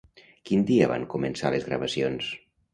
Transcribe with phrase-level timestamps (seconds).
[0.49, 2.35] Quin dia van començar les gravacions?